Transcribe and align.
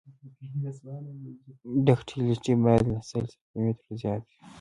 ډکټیلیټي 1.85 2.53
باید 2.63 2.83
له 2.91 2.99
سل 3.09 3.25
سانتي 3.31 3.57
مترو 3.63 3.93
زیاته 4.01 4.27
وي 4.35 4.41